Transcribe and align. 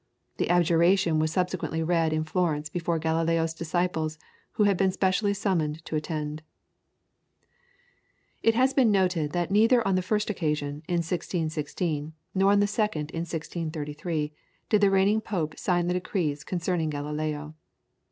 This 0.37 0.49
abjuration 0.49 1.19
was 1.19 1.31
subsequently 1.31 1.83
read 1.83 2.11
in 2.11 2.23
Florence 2.23 2.69
before 2.69 2.97
Galileo's 2.97 3.53
disciples, 3.53 4.17
who 4.53 4.63
had 4.63 4.75
been 4.75 4.91
specially 4.91 5.31
summoned 5.31 5.85
to 5.85 5.95
attend. 5.95 6.41
It 8.41 8.55
has 8.55 8.73
been 8.73 8.89
noted 8.89 9.31
that 9.33 9.51
neither 9.51 9.87
on 9.87 9.93
the 9.93 10.01
first 10.01 10.31
occasion, 10.31 10.81
in 10.87 10.95
1616, 11.03 12.13
nor 12.33 12.51
on 12.51 12.61
the 12.61 12.65
second 12.65 13.11
in 13.11 13.19
1633, 13.19 14.33
did 14.69 14.81
the 14.81 14.89
reigning 14.89 15.21
Pope 15.21 15.59
sign 15.59 15.85
the 15.85 15.93
decrees 15.93 16.43
concerning 16.43 16.89
Galileo. 16.89 17.53